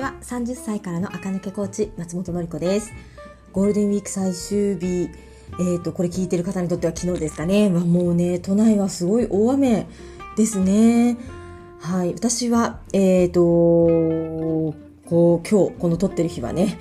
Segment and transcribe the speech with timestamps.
[0.00, 0.14] ちは。
[0.22, 2.90] 30歳からの赤抜けコーチ松本の子です。
[3.52, 5.10] ゴールデンウィーク最終日
[5.58, 9.86] えーとこれ聞いてる方にとっては昨日ですかね、まあ、もうね都内はすごい大雨
[10.36, 11.18] ですね。
[11.80, 12.14] はい。
[12.14, 13.40] 私はえーと
[15.06, 16.78] こう今日この撮ってる日はね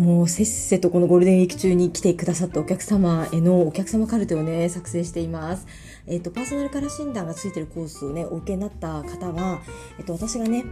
[0.00, 5.66] もうせっせとこのゴールデンウィーク中に来てくださったお客様へのお客様カルテをね、作成しています。
[6.10, 9.62] えっ、と、パーソナルカラー診断がついてるコースをね、お受けになった方は、
[9.98, 10.64] えっ、と、私がね、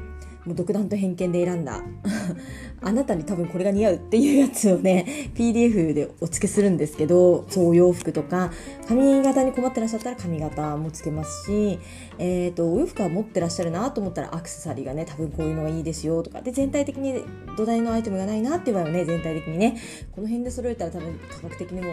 [0.49, 1.83] もう独断と偏見で選んだ。
[2.81, 8.53] あなたに多分これが似合うっていうやつをね PDF でお付けするんですけどそう洋服とか
[8.87, 11.81] 髪型に困ってらっしゃったら髪型もつけますし、
[12.19, 16.41] えーと、お洋服は持ってらっしゃるなと思ったらアクセサリーがね多分こういうのがいいですよとか。
[16.41, 17.25] で全体的に
[17.57, 19.77] 土台のアイテムがないなっていう場合はね全体的にね
[20.13, 21.91] この辺で揃えたら多分価格的にも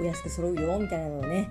[0.00, 1.50] お安く揃うよみたいなのをね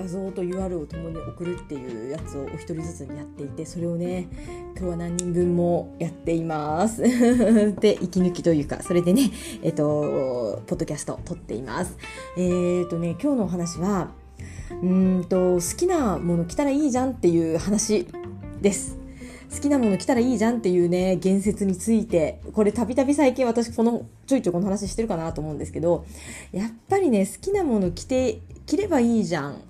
[0.00, 4.28] 画像と UR を共に送るっていうやつをお一人ずつにやっていてそれをね
[4.76, 7.02] 今日は何人分もやっています。
[7.80, 9.30] で息抜きというかそれでね
[9.62, 11.96] えっとポッドキャスト撮っています。
[12.38, 14.12] えー、っとね今日のお話は
[14.82, 18.06] うんと好きなもの着たらいいじゃんっていう話
[18.62, 18.98] です。
[19.52, 26.06] 好きなもの着たらいいじゃんっていうね、言説について、これたびたび最近私この、ちょいちょいこの話してるかなと思うんですけど、
[26.52, 29.60] やっぱりね、好きなもの着て、着ればいいじゃん。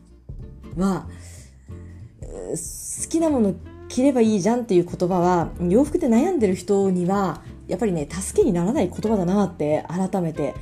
[0.77, 1.07] は
[2.51, 3.55] 好きなもの
[3.89, 10.55] 着ればいいじゃんっていう言葉は洋服で悩んでる人にはやっぱりね助けにならない言葉だなって改めて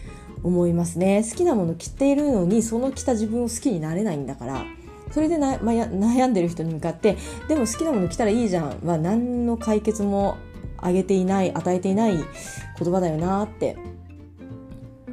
[0.43, 1.25] 思いますね。
[1.29, 4.65] 好きなもの着ているのにその着た自分を好きになれないんだから
[5.13, 7.17] それでな、ま悩んでる人に向かって
[7.49, 10.37] でも好きなもの着たらいいじゃんは何の解決も
[10.77, 13.77] あげていない与えていない言葉だよなって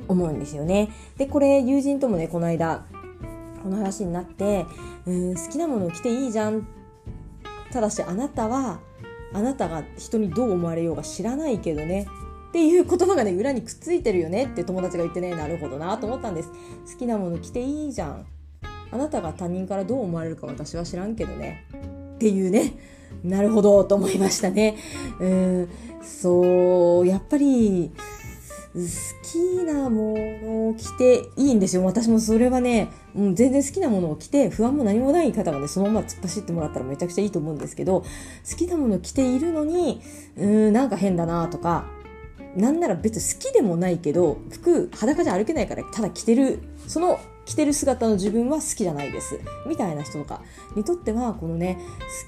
[0.07, 0.91] 思うんですよね。
[1.17, 2.85] でこれ友人ともねこの間
[3.66, 4.67] この話になって
[5.08, 6.67] うん好きなものを着ていいじゃん。
[7.71, 8.80] ただしあなたは
[9.33, 12.08] あなたが人にどう思われようが知らないけどね。
[12.49, 14.45] っていう言葉がね裏にくっついてるよね。
[14.45, 15.36] って友達が言ってね。
[15.36, 16.52] なるほどなと思ったんです。
[16.93, 18.27] 好きなもの着ていいじゃん。
[18.92, 21.65] あなたが他人からどう思われるか私は知らんけどね。
[22.14, 22.73] っていうね。
[23.23, 24.77] なるほどと思いましたね。
[25.20, 25.70] うん
[26.03, 27.92] そうやっぱり
[28.75, 28.81] 好
[29.23, 31.86] きなものを着ていいんですよ。
[31.86, 40.02] 私もそれはね、うん、全然好きなものを着て不安も何もない方がね、そのまま突っ走ってもらったらめちゃくちゃいいと思うんですけど、好きなものを着ているのに、
[40.37, 41.85] うん、なんか変だなとか、
[42.58, 50.41] なんなら別に好きでもないけど、服裸じゃ歩けないからただ着てる、その着てる姿の自分は好きじゃないですみたいな人とか
[50.75, 51.77] にとってはこのね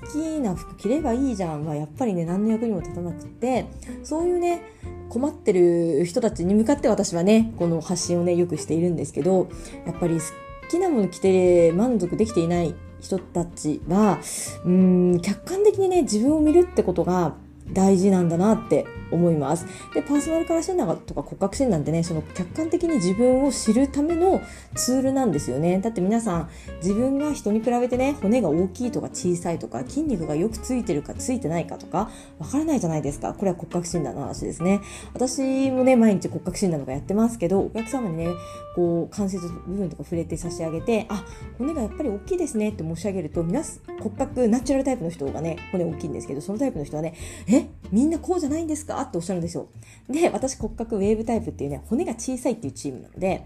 [0.03, 3.65] 好きな服着ればいいじゃんはやっぱりね何の役にも立たなくって
[4.03, 4.61] そういうね
[5.09, 9.49] 困ってる人たちに向かって私はねこの発信をねよくしているんですけど
[9.85, 10.23] やっぱり好
[10.69, 14.19] きなもの着て満足できていない人たちは
[14.65, 17.35] うん客観的にね自分を見るってことが
[17.73, 19.65] 大事なんだなって思います。
[19.93, 24.41] で、パーソナルカラー診断とか骨格診断ってね、その客観的に自分を知るための
[24.75, 25.79] ツールなんですよね。
[25.79, 33.33] だって皆さん、自分が人に比べてね、骨が大きいとか小さいとか、筋肉がよくついてるかついてないかとか、わからないじゃないですか。
[33.33, 34.81] これは骨格診断の話ですね。
[35.13, 38.27] 私もね、毎日骨格診断とかやってますけど、お客様にね、
[38.75, 41.25] こう、関節部分とか触れて差し上げて、あ、
[41.57, 43.63] 骨がやっぱり大きいですねって申し上げると、皆
[43.99, 47.13] 骨格、ナチュラルタイプの人がね、骨大きいんですけど、そのタイプの人はね、
[47.47, 47.56] え、
[47.91, 49.01] みんなこうじゃないんですか？
[49.01, 49.67] っておっしゃるんですよ。
[50.09, 53.45] で、私骨格ウェーブタイプっていうね、骨が小さいっていうチームなので、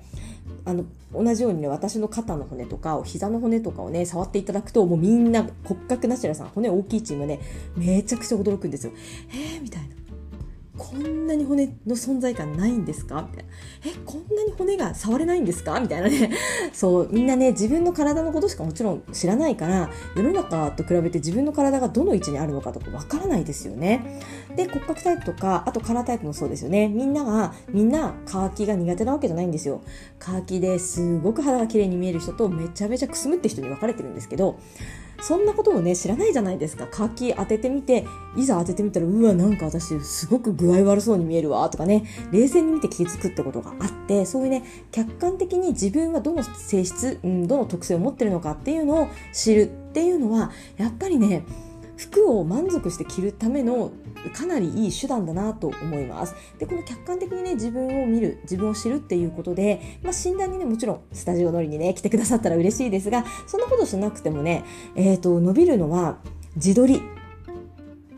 [0.66, 7.40] あの、同じようにね、私の肩の骨とか、膝の骨とかをね、触っていただくと、もうみんな骨格ナチュラさん、骨大きいチームね、
[7.76, 8.94] めちゃくちゃ驚くんですよ。
[9.30, 10.01] えー、みたいな。
[10.82, 13.22] こんなに骨の存在感ないんですか？
[13.30, 13.50] みたいな。
[13.86, 15.80] え、こんなに骨が触れないんですか？
[15.80, 16.32] みたいなね。
[16.74, 24.20] そう、みんなね、自分の体のことしかもちろん知らないから、世の中と比べて自分の体がどの位置にあるのかとかわからないですよね。
[24.56, 26.88] で、骨格タイプとか、あとカラータイプもそうですよね。
[26.88, 29.82] みんなが、みんな、カーキが苦手なわけじゃないんですよ。
[30.20, 34.58] カーキですごく肌が綺麗に見える人と、めちゃめちゃくすむって人に分かれてるんですけど、
[35.22, 36.88] そんなことをね、知らないじゃないですか。
[36.88, 51.44] 柿当ててみて、いざ当ててみたら、うわ、なんか私、すごく具合悪そうに見えるわ、とかね、冷静に見て気づくってことがあって、そういうね、客観的に自分はどの性質、うん、どの特性を持ってるのかっていうのを知るっていうのは、やっぱりね、
[52.02, 53.92] 服を満足して着るための
[54.34, 56.36] かなりいい手段だなと思います。
[56.58, 64.64] で、この客観的にね、自分を見る、自分を知るっていうことで、まあ、診断にね、もちろんスタジオ乗りにね、来てくださったら嬉しいですが、そんなことしなくてもね、
[64.96, 66.18] えっ、ー、と、伸びるのは
[66.56, 67.02] 自撮り。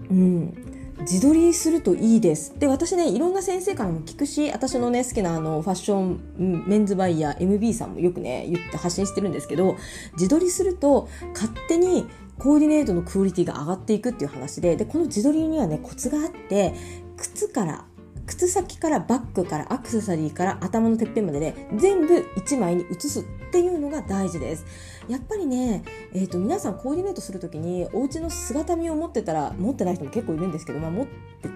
[0.10, 0.64] うん。
[1.02, 2.58] 自撮りするといいです。
[2.58, 9.76] で、私ね、いろんな先生からも聞くし、私のね、好きなあの、ファッション、メンズバイヤー、MB さんもよくね、言って発信してるんですけど、
[10.14, 12.06] 自撮りすると、勝手に
[12.44, 16.74] コーディネートのクオリティが上がっていくっていう話ででこの自撮りにはねコツがあって
[17.16, 17.86] 靴から
[18.26, 23.22] 靴先からバッグからアクセサリーから頭のてっぺんまでね全部1枚に移す。
[23.22, 23.24] っ
[23.54, 24.66] ていうのが大事です。
[25.08, 25.84] やっぱりね、
[26.14, 31.14] えーと、皆さんコーディネートする時にお家の姿見を持ってたら持ってない人も結構いるんですけど、まあ、持って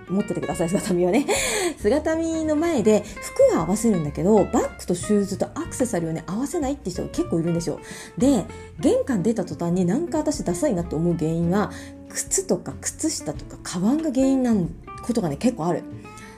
[0.09, 1.25] 持っててください姿見はね。
[1.79, 7.79] 姿見の前で服は合わせるんだけどバッグとシューズとアクセサリーをね合わせないって人が結構いるんですよ。
[8.17, 8.45] で
[8.79, 11.71] 玄関出た途端になんか私ダサいなって思う原因は
[12.09, 14.53] 靴とか靴下とかカバンが原因な
[15.01, 15.83] ことがね結構ある。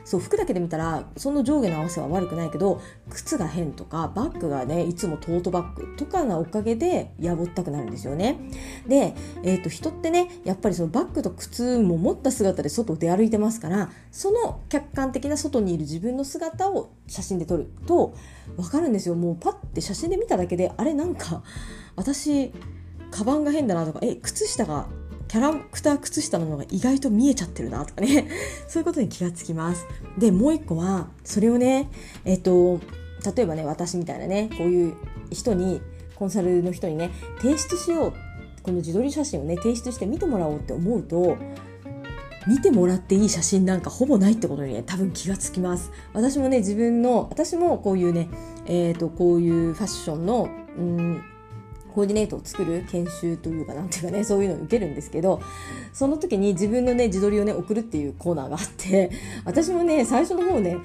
[0.09, 8.39] そう服だけで見たらその上下の合わせは悪くないけど靴が変とかバッグがねいつもトートバッグとかのおかげでやぼったくなるんですよね。
[8.87, 9.13] で、
[9.43, 18.15] えーと、人ってねやっぱりそのバッグと靴も持った姿で外出歩いてますからその客観的な外にいる自分の姿を写真で撮ると
[18.57, 19.13] 分かるんですよ。
[19.13, 21.43] もうパッて写真で見ただけであれなんか
[21.95, 22.51] 私
[23.11, 24.87] カバンが変だなとかえ靴下が
[25.29, 28.27] キャラクター靴下ののが意外と見えちゃってるなとかね。
[28.67, 29.85] そういうことに気がつきます。
[30.17, 31.89] でもう一個はそれをね
[32.25, 32.79] えっと
[33.35, 34.95] 例えばね私みたいなねこういう
[35.29, 35.81] 人に
[36.15, 38.13] コンサルの人にね提出しよう
[38.63, 41.37] この自撮り写真をね提出して見てもらおうって思うと
[42.47, 45.91] 見てもらっていい写真なんかほぼないってことにね多分気がつきます。
[46.13, 48.29] 私もね自分の私もこういうね
[48.65, 51.21] えっ、ー、とこういうファッションのうん
[51.93, 55.41] コーディネートを作る研修というかなんていうかねそういうのを受けるんですけど
[55.93, 59.11] その時に自分のね自撮りをね送るっていうコーナーがあって
[59.45, 60.77] 私もね最初の方ね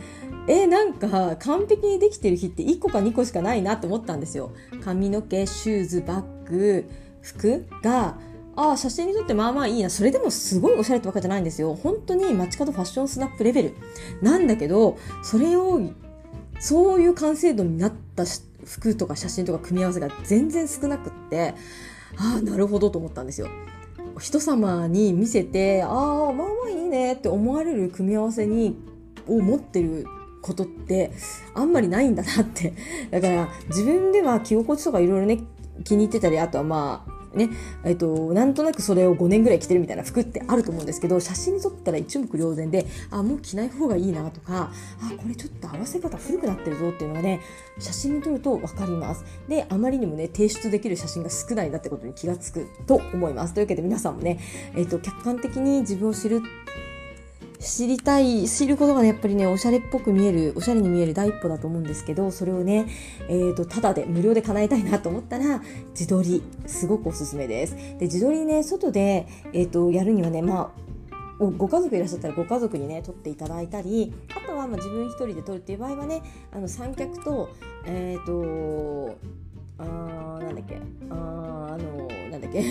[0.46, 4.52] えー、なんか完璧にできてる日って1個か2個しかないなと思ったんですよ。
[4.82, 6.84] 髪の毛シューズバッグ
[7.22, 8.18] 服が
[8.56, 9.88] ああ写真に撮ってまあまあいいな。
[9.88, 11.74] それでもすごいおしゃれってわけじゃないんですよ。
[11.74, 13.74] 本当に街角ファッションスナップレベル
[14.20, 15.80] なんだけどそれを
[16.60, 18.24] そういう完成度になった
[18.64, 21.54] 服とか写真とか組み合わせが全然少なくって
[22.16, 23.48] ああなるほどと思ったんですよ。
[24.20, 28.76] 人様に見せてああまあまあいいねって思われる組み合わせに
[29.26, 30.06] を持ってる
[30.40, 31.10] ことって
[31.54, 32.74] あんまりないんだなって
[33.10, 35.40] だから自分では着心地とかいろいろね
[35.84, 37.50] 気に入ってたりあとはまあね、
[37.84, 47.40] えっと、なんとなくそれを5年ぐらい着てるみたいな服ってあると思うんですけど、写真に撮ったら一目瞭然で、あ、もう着ない方がいいなとか、あ、これちょっと合わせ方古くなってるぞっていうのがね、
[47.78, 49.24] 写真に撮ると分かります。
[49.48, 53.54] で、あまりにもね、提出できる写真が少ないなってことに気がつくと思います。
[53.54, 54.38] というわけで皆さんもね、
[54.74, 56.42] えっと、客観的に自分を知る
[57.64, 62.86] 知りたい、知ることがね、やっぱりね、おしゃれっぽく見える、おしゃれに見える第一歩だと思うんですけど、それをね、
[63.28, 67.74] えっ、ー、と、ただで、無料で叶えたいなと思ったら、自撮り、すごくおすすめです。
[67.74, 70.84] で、自撮りね、外で、えっ、ー、と、やるにはね、まあ、
[71.38, 76.22] ご家族いらっしゃったらご家族にね撮っていただいたりあとはまあ自分一人で撮るっていう場合はね
[76.52, 77.50] あの三脚と
[77.84, 79.18] えっ、ー、と
[79.78, 80.76] あーなんだっけ？
[81.10, 82.62] ああのなんだっけ？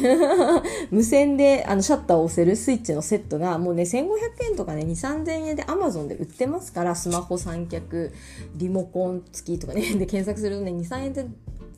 [0.91, 4.07] 無線であのシャッターを押せるスイッチのセットがもうね1500
[4.51, 8.11] 円とかね2 3 0 0 0円で Amazon で売ってますからスマホ三脚
[8.55, 11.25] リモコン付きとかね で検索するとね23円で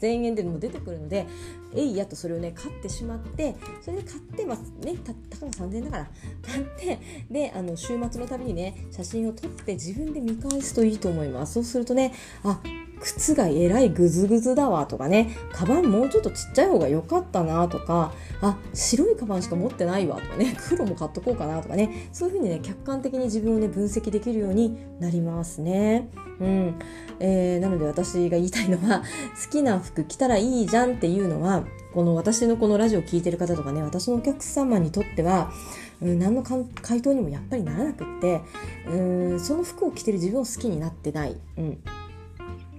[0.02, 1.26] 1000円でも出てくるので
[1.74, 4.96] えいやとそれをね買ってしまってそれで買ってますね。
[5.04, 6.10] たたかが3000円だから。
[6.42, 7.00] 買って
[7.32, 11.54] であの週末のたびにね写真を撮って自分で見返すといいと思います。
[11.54, 12.14] そうするとね
[12.44, 12.60] あ
[13.06, 18.12] 靴がえらいグズグズだわとかね、カバンもうちょっとちっちゃい方が良かったなとか、
[18.42, 26.10] あ、白いカバンしか持ってないわとかね、 黒も買っとこうかなとかね、そういうふうにね、客観的に自分をね、分析できるようになりますね。
[26.40, 26.76] うん。
[27.20, 29.04] えー、なので私が言いたいのは、
[29.46, 35.52] 好きな服着たらいいじゃんっていうのは、この私のこのラジオを聴いてる方とかね、私のお客様にとっては、
[36.02, 38.42] うん、何の回答にもやっぱりならなくって、
[38.90, 41.38] うん、その服を着てる自分を好きになってない。
[41.60, 41.78] うん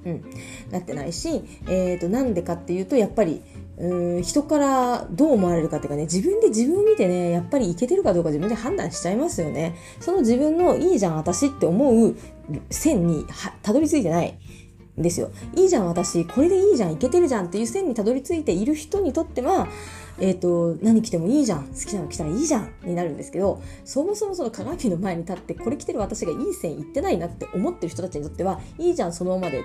[0.06, 0.24] うん、
[0.70, 3.42] なってないし、えーと、なんでかっていうとやっぱり
[3.78, 9.76] うん人からどう思われるかっていうかね自分で自分を見てねやっぱりいけてるかどうか自分で判断しちゃいますよね。
[10.00, 12.16] その自分のいいじゃん私って思う
[12.70, 13.26] 線に
[13.62, 14.38] たどり着いてない。
[14.96, 15.30] ですよ。
[15.54, 16.24] いいじゃん私。
[16.24, 16.92] これでいいじゃん。
[16.92, 19.68] いけてるじゃんっていう線にたどり着いている人にとっては
[20.18, 22.72] えっ、ー、と、何着てもいいじゃん、好きなの着たらいいじゃん。
[22.84, 29.62] になるんですけど、そもそもその鏡の前に立って、これ着てる私がいい線いってないなって思ってる人たちにとっては、いいじゃん、そのままで。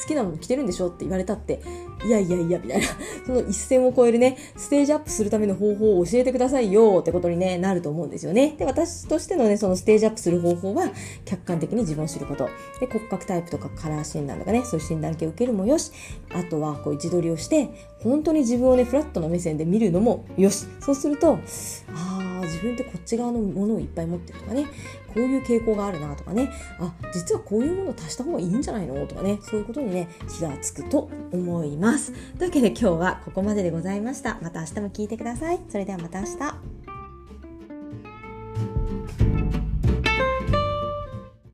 [0.00, 1.60] 好きなもの着てるんでしょって言われたって、
[2.04, 2.86] いやいやいや、みたいな、
[3.26, 8.54] その一線を超えるね、ステージアップするための方法を教えてくださいよってことに、ね、なると思うんですよね。
[8.58, 10.90] で、私としてのね、そのステージアップする方法は、
[11.24, 12.48] 客観的に自分を知ること。
[12.80, 15.92] で、骨格タイプとかカラー診断とかね、そういう診断系を受けるもよし、
[16.32, 17.68] あとはこういう自撮りをして、
[18.02, 20.66] 本当に自分をね、フラットな目線で見るのもよし。
[20.80, 24.66] そうすると、ああ、自分ってこっち側のものをいっぱい持ってるとかね。
[25.14, 26.50] こういう傾向があるなとかね。
[26.78, 29.38] あ実はこういうものを足した方がいいんじゃないのとかね。
[29.42, 32.12] そういうことにね気がつくと思います。
[32.38, 34.38] というわけで今日はここまででございました。
[34.42, 35.60] また明日も聞いてください。
[35.68, 36.81] それではまた明日。